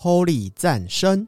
[0.00, 1.26] Holy 赞声。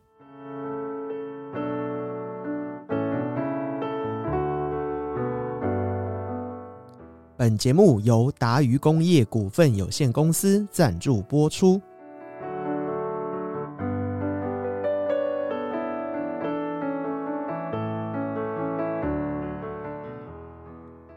[7.36, 11.82] 本节目由达渝工业股份有限公司赞助播出。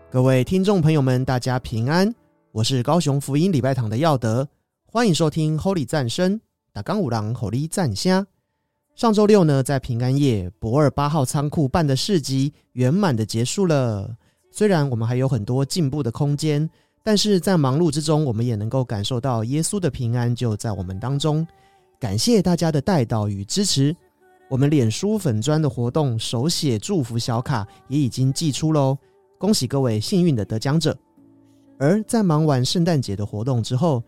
[0.09, 2.11] 各位听众朋友们，大家平安，
[2.51, 4.47] 我是高雄福音礼拜堂的耀德，
[4.87, 6.41] 欢迎收听 Holy 赞声，
[6.75, 8.25] 打刚五郎 Holy 赞虾。
[8.95, 14.17] 上周六呢，在平安夜，博二八号仓库办的市集圆满的结束了。
[14.49, 16.67] 虽然我们还有很多进步的空间，
[17.03, 21.45] 但是在忙碌之中，我们也能够感受到耶稣的平安就在我们当中。
[21.99, 23.95] 感谢大家的带导与支持。
[24.49, 28.97] 我们脸书粉砖的活动手写祝福小卡也已经寄出喽，
[29.37, 30.97] 恭喜各位幸运的得奖者。
[31.77, 34.03] 而在忙完圣诞节的活动之后，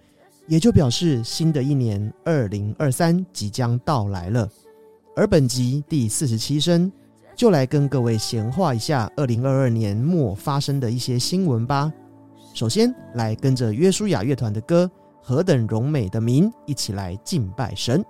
[0.48, 4.50] 也就表示新的一年二零二三即将到来了。
[5.16, 6.92] 而本集第四十七声。
[7.36, 11.92] 就来跟各位闲话一下二零二二年末发生的一些新闻吧。
[12.54, 14.86] 首先来跟着约书亚乐团的歌
[15.22, 18.04] 《何等荣美的名》一起来敬拜神。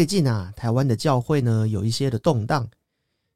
[0.00, 2.66] 最近啊，台湾的教会呢有一些的动荡，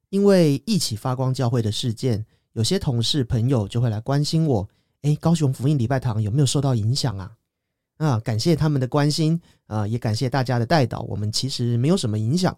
[0.09, 2.25] 因为一起发光教会的事件，
[2.55, 4.67] 有些同事朋友就会来关心我，
[5.03, 7.33] 哎，高雄福音礼拜堂有没有受到影响啊？
[7.99, 12.57] 啊，感谢他们的关心啊，也感谢大家的带导，我们其实没有什么影响。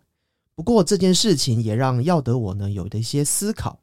[0.55, 3.81] 不过这件事情也让耀德我呢有的一些思考，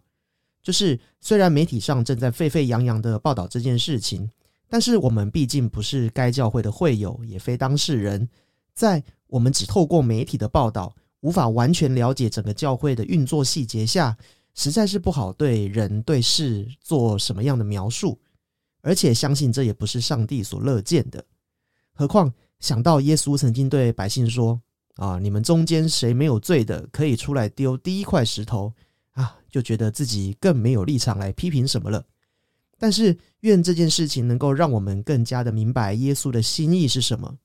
[0.62, 4.32] 就是虽然媒体上正在沸沸扬扬的报道这件事情。
[4.70, 8.30] 但是我们毕竟不是该教会的会友，也非当事人，
[8.74, 14.16] 在我们只透过媒体的报道，无法完全了解整个教会的运作细节下，
[14.54, 18.20] 实在是不好对人对事做什么样的描述。
[18.84, 21.26] 而且相信这也不是上帝所乐见的。
[21.94, 24.62] 何况想到耶稣曾经对百姓说
[24.98, 28.72] ：“啊，你们中间谁没有罪的，可以出来丢第一块石头。”
[29.14, 32.06] 啊，就觉得自己更没有立场来批评什么了。
[32.78, 37.36] 但是，愿这件事情能够让我们更加的明白耶稣的心意是什么。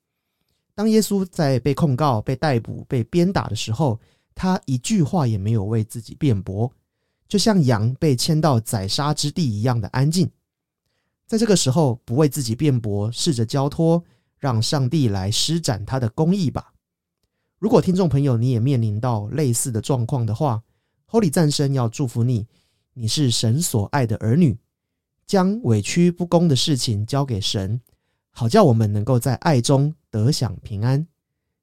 [0.78, 3.98] 当耶稣在被控告、被逮捕、被鞭打的时候，
[4.32, 6.72] 他一句话也没有为自己辩驳，
[7.26, 10.30] 就像羊被牵到宰杀之地一样的安静。
[11.26, 14.04] 在这个时候，不为自己辩驳，试着交托，
[14.38, 16.72] 让上帝来施展他的公义吧。
[17.58, 20.62] 如果听众朋友你也面临到类似的状况的话
[21.08, 22.46] ，Holy 战声要祝福你，
[22.94, 24.56] 你是神所爱的儿女。
[25.26, 27.80] 将委屈不公的事情交给神，
[28.30, 31.06] 好叫我们能够在爱中得享平安。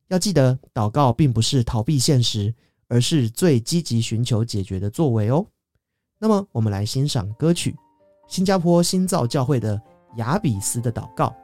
[0.08, 2.54] 要记得，祷告并不是逃避现实，
[2.88, 5.46] 而是最积极寻求解决的作为哦。
[6.20, 7.76] 那么，我们来欣赏歌曲，
[8.28, 9.82] 新加坡新造教会的
[10.18, 11.36] 雅比斯的祷告。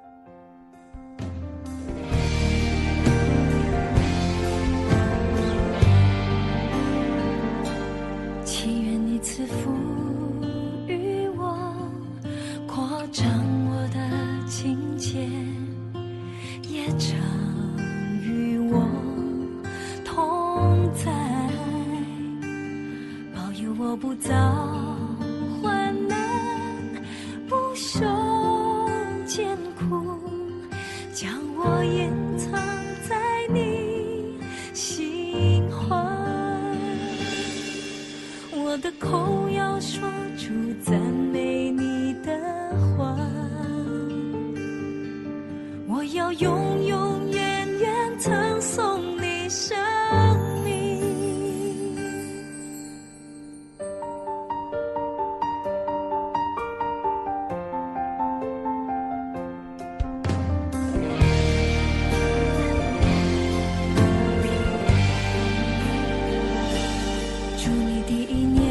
[67.64, 68.71] 祝你第一年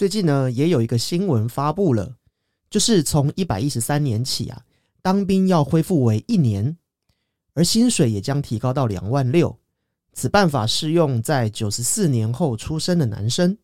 [0.00, 2.16] 最近呢，也有一个新闻发布了，
[2.70, 4.64] 就是从一百一十三年起啊，
[5.02, 6.78] 当兵要恢复为一年，
[7.52, 9.58] 而薪水也将提高到两万六。
[10.14, 13.58] 此办法适用在九十四年后出生的男生。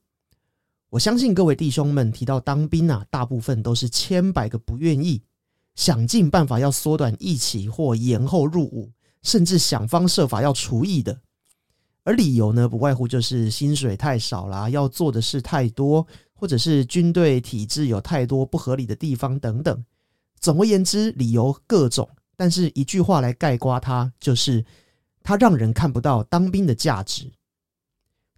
[0.91, 5.23] 我相信各位弟兄们提到当兵啊，大部分都是千百个不愿意，
[5.75, 11.19] 想尽办法要缩短役期或延后入伍，甚至想方设法要除役的。
[12.07, 19.85] 而理由呢，不外乎就是薪水太少啦，要做的事太多，或者是军队体制有太多不合理的地方等等。
[20.39, 24.65] 总而言之，理由各种，但是一句话来概括它，就是
[25.25, 27.29] 它让人看不到当兵的价值。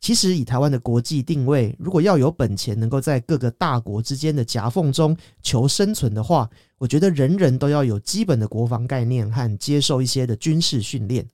[0.01, 6.49] 其实以台湾的国际定位，如果要有本钱能够在各个大国之间的夹缝中求生存的话，
[6.79, 11.29] 我觉得人人都要有基本的国防概念和接受一些的军事训练。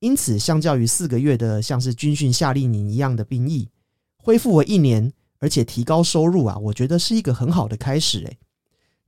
[0.00, 3.70] 因此，相较于四个月的像是军训夏令营一样的兵役，
[4.18, 8.18] 恢复为一年，而且提高收入啊，我觉得是一个很好的开始。
[8.20, 8.38] 诶，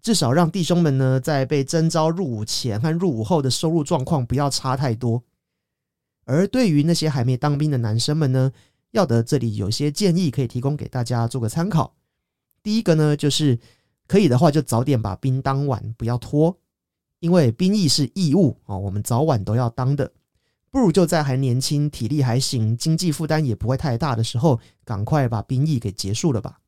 [0.01, 5.23] 至少让弟兄们呢，在被征召入伍前和入伍后的收入状况不要差太多。
[6.25, 8.53] 而对于那些还没当兵的男生们呢，
[8.93, 11.95] 要得这里有些建议可以提供给大家做个参考。
[12.63, 13.59] 第一个呢，就是
[14.07, 16.59] 可以的话就早点把兵当完，不要拖，
[17.21, 20.11] 因为兵役是义务啊、哦，我们早晚都要当的。
[20.71, 26.61] 不如就在还年轻、体力还行、经济负担也不会太大的时候，赶快把兵役给结束了吧。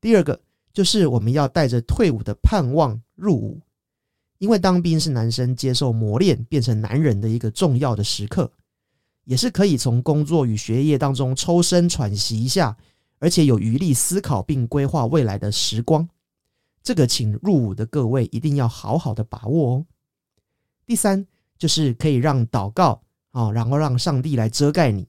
[0.00, 0.40] 第二个
[0.72, 3.60] 就是我们要带着退伍的盼望入伍，
[4.38, 8.50] 因为当兵是男生接受磨练、变成男人的一个重要的时刻，
[9.24, 12.76] 也是可以从工作与学业当中抽身喘息一下，
[13.18, 16.08] 而且有余力思考并规划未来的时光。
[16.82, 19.86] 这个，请入伍的各位一定要好好的把握哦。
[20.86, 21.26] 第三。
[21.60, 22.98] 就是可以让祷告
[23.32, 25.06] 啊，然后让上帝来遮盖你。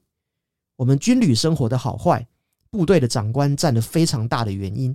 [0.75, 2.27] 我们军旅生活的好坏，
[2.70, 4.93] 部队的长官占了非常大的原因。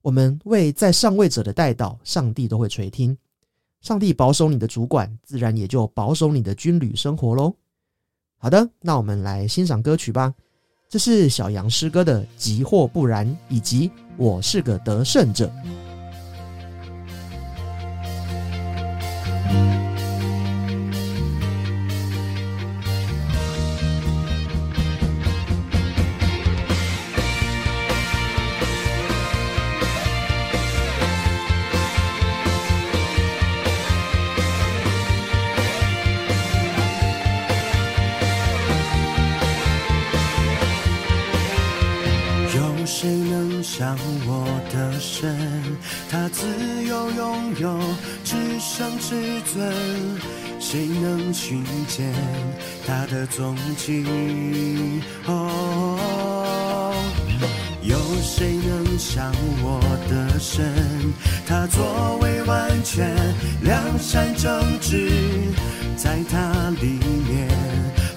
[0.00, 3.16] 我们为在上位者的带祷，上帝都会垂听。
[3.82, 7.54] 上帝保守你的主管，自然也就保守你的军旅生活喽。
[8.38, 10.32] 好的，那我们来欣赏歌曲吧。
[10.88, 15.52] 这是小杨诗歌的《急或不然》，以及《我是个得胜者》。
[49.52, 49.72] 尊，
[50.60, 52.12] 谁能寻见
[52.86, 54.04] 他的踪迹？
[55.26, 56.94] 哦，
[57.82, 60.74] 有谁能像我的神？
[61.46, 63.16] 他作为完全
[63.62, 65.10] 良善正直，
[65.96, 67.48] 在他里面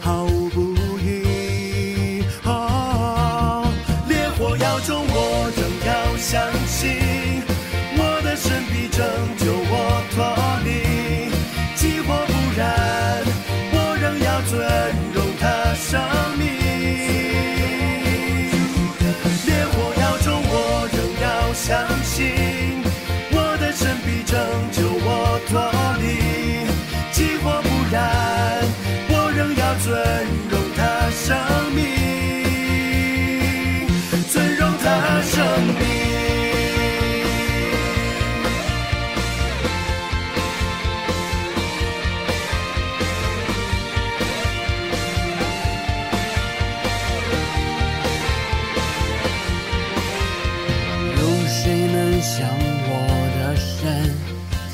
[0.01, 2.23] 毫无不义。
[2.43, 3.71] 哦，
[4.09, 6.99] 烈火要中，我仍要相信，
[15.91, 16.20] 他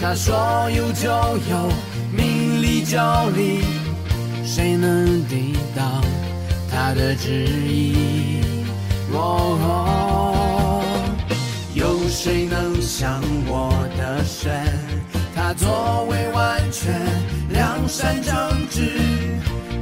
[0.10, 1.70] 他说有就有，
[2.14, 2.98] 命里就
[3.36, 3.62] 理，
[4.46, 6.02] 谁能抵挡
[6.72, 8.40] 他的旨意？
[9.12, 10.82] 哦，
[11.74, 14.64] 有谁能像我的神？
[15.36, 16.96] 他作为完全
[17.50, 18.34] 良善正
[18.70, 18.90] 直，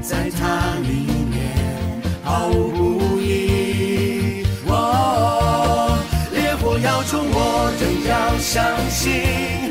[0.02, 4.44] 在他里面毫无不义。
[4.66, 5.96] 哦，
[6.34, 9.70] 烈火要冲，我仍要相信，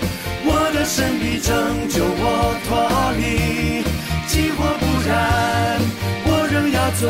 [0.87, 1.55] 神必拯
[1.89, 3.83] 救我脱离，
[4.29, 5.81] 既或不然，
[6.27, 7.09] 我仍要尊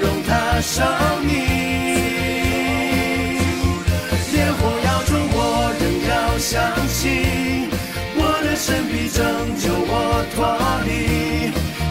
[0.00, 0.86] 荣他生
[1.26, 1.32] 命。
[4.32, 5.36] 烈火要中，我
[5.80, 7.68] 仍要相信，
[8.16, 9.18] 我的神必拯
[9.58, 10.38] 救我脱
[10.86, 10.88] 离，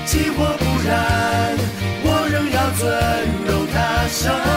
[0.05, 0.95] 既或不然，
[2.03, 2.81] 我仍要尊
[3.45, 4.56] 荣他生命。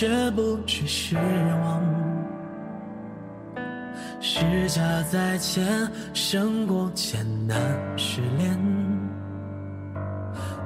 [0.00, 1.82] 却不去失望。
[4.18, 5.62] 是差在前，
[6.14, 7.60] 胜过艰难
[7.98, 8.58] 失恋。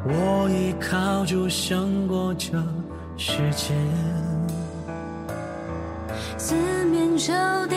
[0.05, 2.53] 我依靠住，胜过这
[3.16, 3.75] 世界。
[6.38, 7.33] 四面受
[7.66, 7.75] 敌，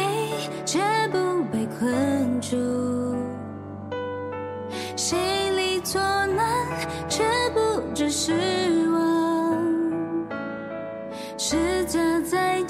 [0.63, 0.79] 却
[1.11, 2.55] 不被困住；
[4.95, 5.17] 心
[5.57, 6.45] 里作难，
[7.09, 7.23] 却
[7.55, 8.56] 不知失。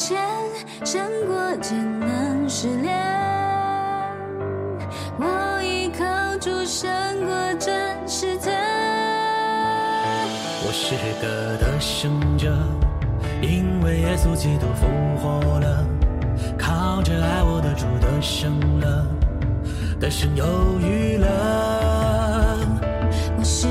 [0.07, 0.17] 前
[0.85, 2.95] 胜过艰难失恋，
[5.19, 6.05] 我依靠
[6.39, 6.89] 住胜
[7.25, 8.49] 过真实的。
[10.63, 12.55] 我是个得胜者，
[13.41, 14.87] 因为耶稣基督复
[15.21, 15.85] 活了，
[16.57, 19.05] 靠着爱我的主得胜了，
[19.99, 22.57] 得胜犹豫了。
[23.37, 23.67] 我是。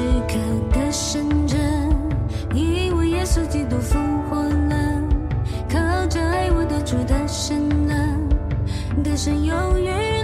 [9.17, 10.16] 一身忧郁。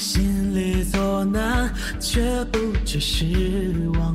[0.00, 3.26] 心里作难，却不知失
[3.98, 4.10] 望。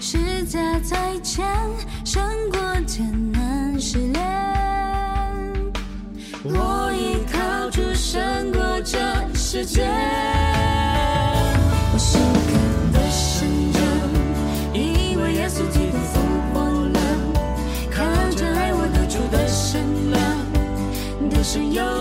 [0.00, 1.44] 是家再见，
[2.02, 4.24] 胜过艰难失恋。
[6.42, 8.98] 我依靠住，胜过这
[9.34, 9.86] 世界。
[11.92, 12.52] 我是个
[12.94, 13.78] 的生者，
[14.72, 16.18] 因为耶稣基督复
[16.54, 16.98] 活了，
[17.92, 18.02] 靠
[18.34, 20.18] 着爱我得出的胜了，
[21.28, 21.99] 得胜有。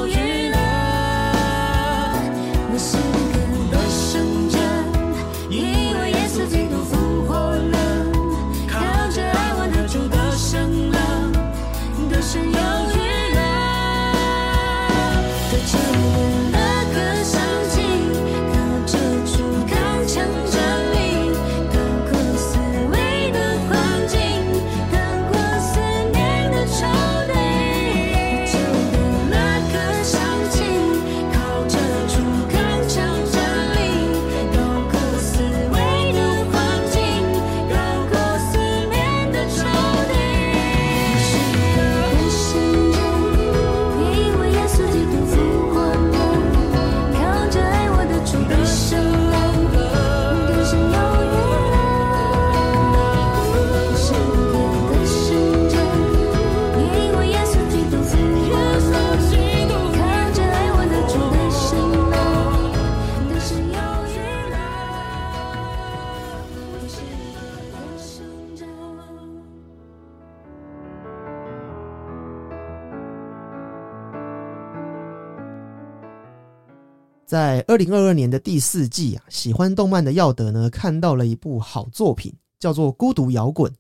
[77.30, 83.72] 在二零二二年的第四季啊，喜欢动漫的耀德呢，看到了一部好作品，叫做《孤独摇滚》。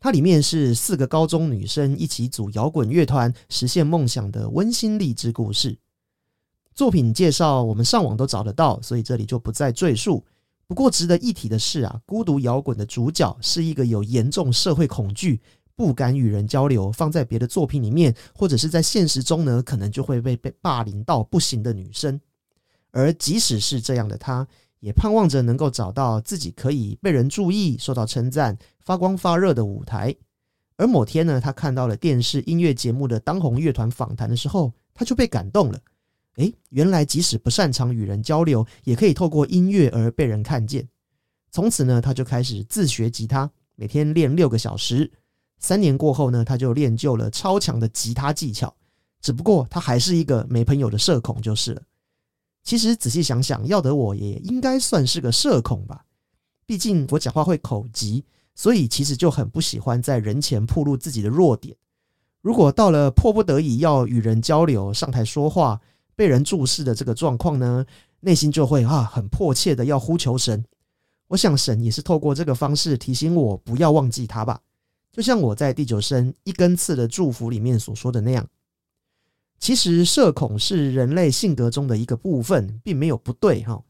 [0.00, 5.76] 它里面是四个高中女生一起组摇滚乐团，实现梦想的温馨励志故事。
[6.74, 10.24] 作品介绍我们上网都找得到，所以这里就不再赘述。
[10.66, 15.38] 不过值得一提的是啊，孤独摇滚的主角是一个有严重社会恐惧、
[15.76, 22.18] 不敢与人交流，放在别的作品里面或者是在现实中呢，可能就会被被霸凌到不行的女生。
[22.90, 24.46] 而即使是这样的他，
[24.80, 30.14] 也盼望着能够找到自己可以被人注意、受到称赞、发光发热的舞台。
[30.76, 35.80] 而某天呢，他看到了电视音乐节目的当红乐团访谈的时候，他就被感动了。
[36.36, 40.88] 诶，原来即使不擅长与人交流，也可以透过音乐而被人看见。
[41.50, 45.10] 从此呢，他就开始自学吉他，每天练六个小时。
[45.58, 48.72] 三年过后呢，他就练就了超强的吉他技巧。
[49.20, 51.82] 只不过他还是一个没朋友的社恐就是了。
[52.68, 56.04] 其实仔细想想，要得我也应该算是个社恐吧。
[56.66, 58.22] 毕竟我讲话会口急，
[58.54, 61.74] 所以其实就很不喜欢在人前暴露自己的弱点。
[62.42, 65.80] 如果到了迫不得已要与人交流、上台说话、
[66.14, 67.86] 被人注视的这个状况呢，
[68.20, 70.62] 内心就会啊很迫切的要呼求神。
[71.28, 74.60] 我想神也是透过这个方式提醒我不要忘记他吧。
[75.10, 78.46] 就像我在第九声一根刺的祝福里面所说的那样。
[79.58, 83.82] 其实社恐是人类性格中的一个部分，并没有不对哈。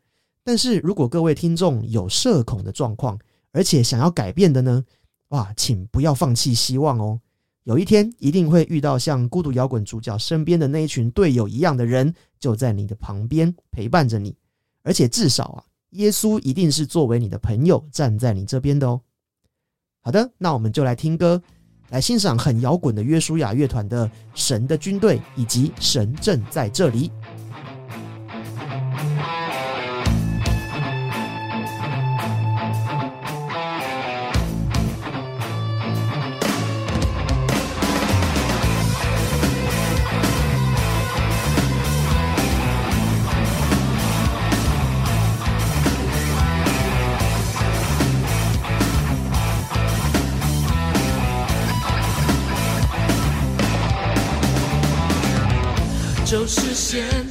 [0.42, 3.18] 但是如果各位听众有社恐的状况，
[3.52, 4.84] 而且想要改变的呢，
[5.28, 7.20] 哇，请不要放弃希望哦。
[7.64, 14.34] 有一天一定会遇到像孤独摇滚主角身边的那一群队友一样的人，就在你的旁边陪伴着你，
[14.82, 19.02] 而且至少啊，耶稣一定是作为你的朋友站在你这边的哦。
[20.00, 21.42] 好的，那我们就来听歌。
[21.90, 27.08] 来欣赏很摇滚的约书亚乐团的《神的军队》以及《神正在这里》。
[56.98, 57.27] 就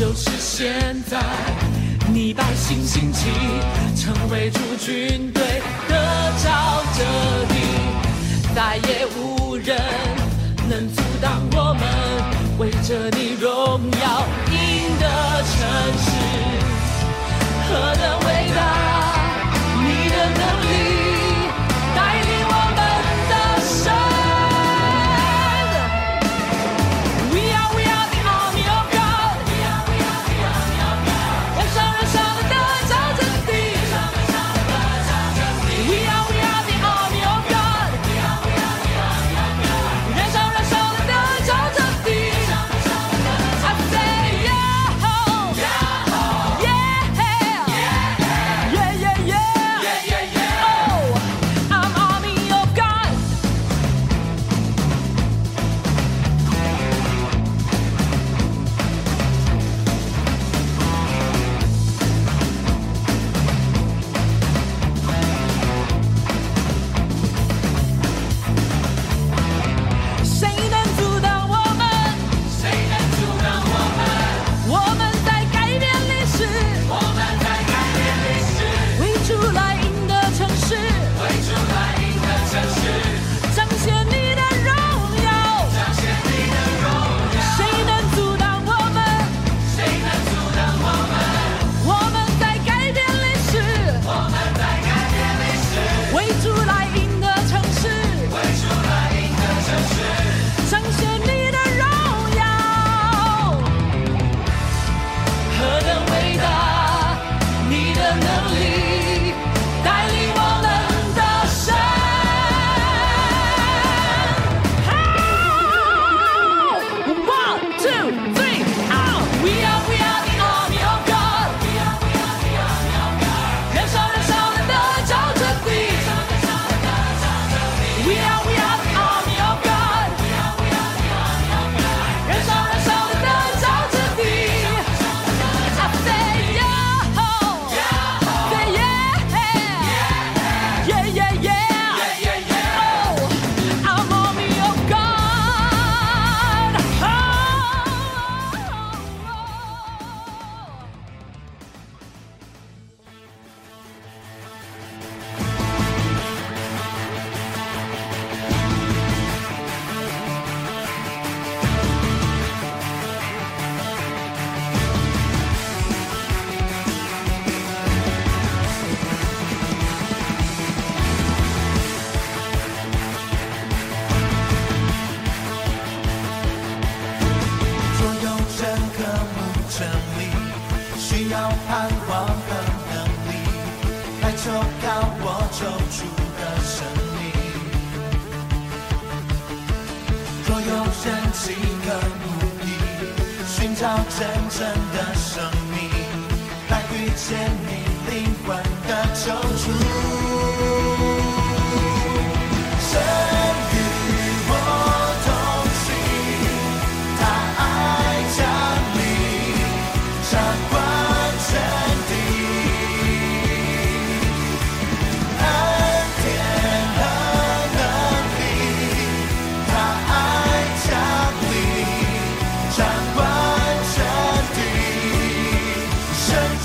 [0.00, 1.20] 就是现在。
[2.10, 3.28] 你百姓兴起，
[3.94, 5.42] 成为主军队
[5.90, 7.04] 的沼泽
[7.50, 7.54] 地，
[8.54, 9.78] 再也无人
[10.70, 11.84] 能阻挡我们，
[12.58, 14.56] 为着你荣耀赢
[14.98, 15.04] 得
[15.44, 15.52] 城
[16.00, 16.08] 市，
[17.68, 18.58] 何等伟大！
[19.84, 20.69] 你的能力。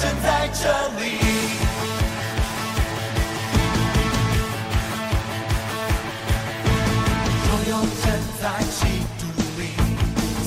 [0.05, 0.61] 站在这
[1.01, 1.03] 里。
[7.47, 8.05] 若有人
[8.39, 8.77] 在嫉
[9.17, 9.19] 妒
[9.57, 9.59] 里，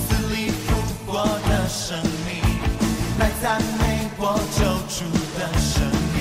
[0.07, 0.62] 死里复
[1.05, 1.11] 活
[1.49, 2.29] 的生命，
[3.18, 3.83] 来赞美
[4.16, 4.23] 我
[4.57, 4.61] 救
[4.94, 4.97] 主
[5.37, 5.68] 的生
[6.14, 6.16] 命。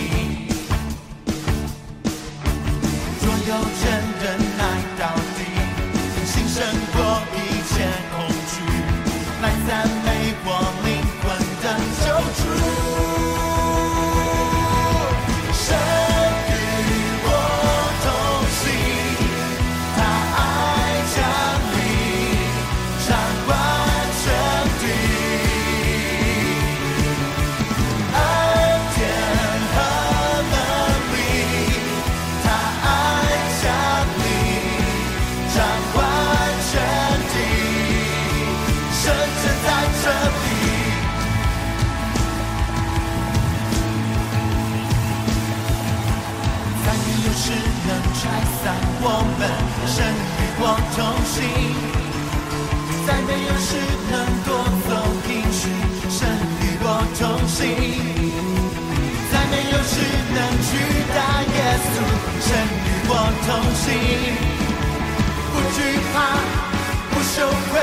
[3.21, 3.54] 若有
[3.86, 3.96] 人。
[50.97, 51.43] 同行，
[53.05, 53.77] 再没有事
[54.10, 54.49] 能夺
[54.89, 54.91] 走
[55.27, 55.69] 平寻，
[56.10, 56.27] 神
[56.60, 56.86] 与我
[57.19, 57.55] 同行。
[59.31, 59.93] 再没有事
[60.33, 60.67] 能取
[61.13, 61.15] 代
[61.53, 61.55] 耶
[61.86, 61.95] 稣，
[62.41, 62.49] 神
[62.83, 63.12] 与我
[63.45, 63.86] 同行，
[65.53, 65.77] 不惧
[66.12, 66.15] 怕，
[67.12, 67.73] 不羞愧。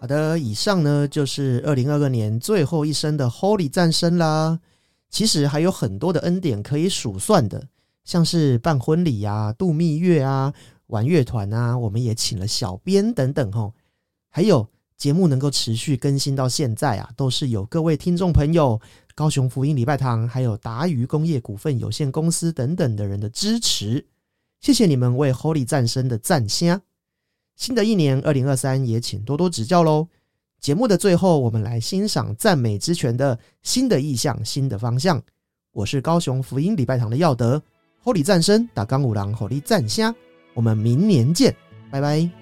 [0.00, 4.58] 好的，以上呢就是二零二二年最后一声的 Holy 战声啦。
[5.10, 7.68] 其实还有很多的恩典可以数算的，
[8.02, 10.54] 像是办婚礼啊、度蜜月啊、
[10.86, 13.74] 玩乐团啊，我们也请了小编等等吼。
[14.30, 18.80] 还有节目能够持续更新到现在啊，都是有各位听众朋友、
[19.14, 24.06] 高雄福音礼拜堂，还有达渝工业股份有限公司等等的人的支持。
[24.62, 26.80] 谢谢你们为 Holy 战声的赞声。
[27.60, 30.08] 新的一年二零二三，也请多多指教喽。
[30.62, 35.22] 节目的最后，我们来欣赏赞美之泉的新的意向、新的方向。
[35.72, 37.62] 我是高雄福音礼拜堂的耀德
[38.02, 40.14] ，Holy 战声打钢五郎，Holy 战虾，
[40.54, 41.54] 我们明年见，
[41.90, 42.39] 拜拜。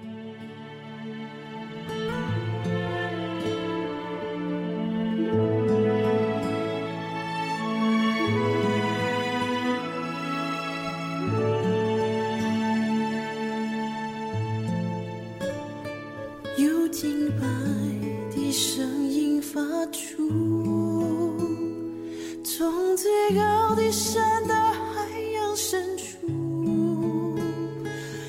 [22.59, 27.39] 从最高的山到海洋深处，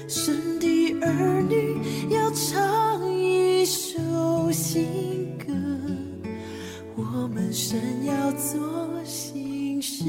[0.07, 1.81] 神的儿女
[2.15, 3.99] 要唱一首
[4.53, 5.53] 新歌，
[6.95, 8.61] 我们神要做
[9.05, 10.05] 新事，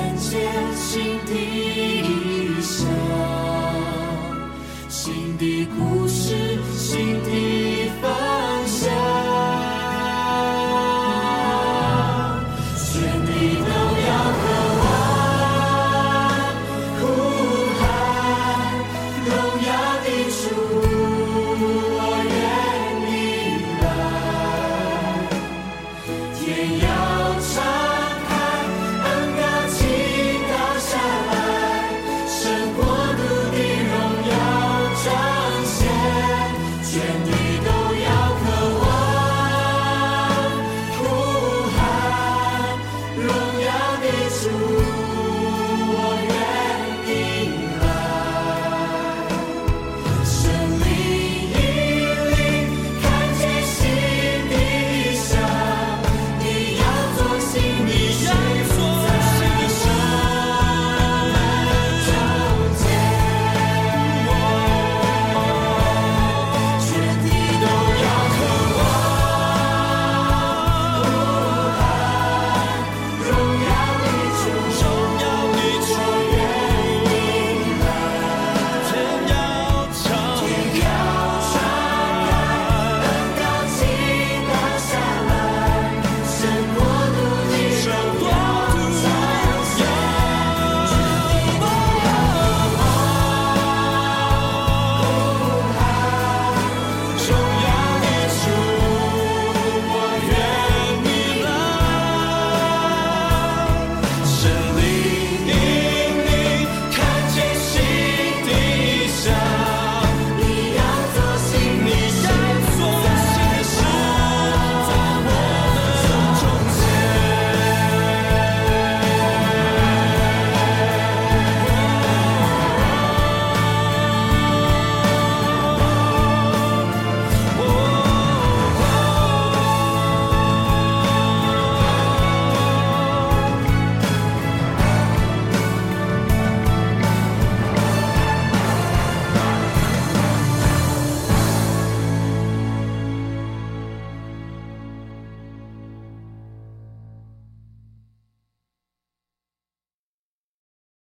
[0.00, 2.86] 的眼界，新的一生，
[4.88, 5.99] 心的苦，